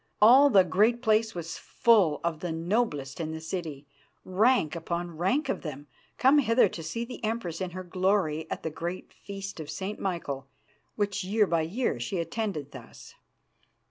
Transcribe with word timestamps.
All 0.19 0.49
the 0.49 0.63
great 0.63 1.03
place 1.03 1.35
was 1.35 1.59
full 1.59 2.21
of 2.23 2.39
the 2.39 2.51
noblest 2.51 3.19
in 3.19 3.33
the 3.33 3.39
city, 3.39 3.85
rank 4.25 4.75
upon 4.75 5.15
rank 5.15 5.47
of 5.47 5.61
them, 5.61 5.85
come 6.17 6.41
thither 6.41 6.67
to 6.69 6.81
see 6.81 7.05
the 7.05 7.23
Empress 7.23 7.61
in 7.61 7.69
her 7.69 7.83
glory 7.83 8.49
at 8.49 8.63
the 8.63 8.71
great 8.71 9.13
Feast 9.13 9.59
of 9.59 9.69
St. 9.69 9.99
Michael, 9.99 10.47
which 10.95 11.23
year 11.23 11.45
by 11.45 11.61
year 11.61 11.99
she 11.99 12.17
attended 12.17 12.71
thus. 12.71 13.13